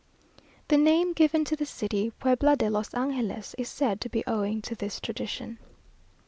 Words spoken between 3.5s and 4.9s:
is said to be owing to